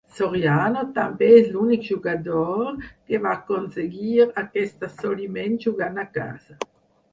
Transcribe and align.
Soriano 0.17 0.85
també 0.95 1.27
és 1.39 1.51
l'únic 1.55 1.83
jugador 1.89 2.73
que 2.87 3.21
va 3.27 3.35
aconseguir 3.39 4.19
aquest 4.45 4.89
assoliment 4.91 5.57
jugant 5.69 6.05
a 6.07 6.11
casa. 6.21 6.61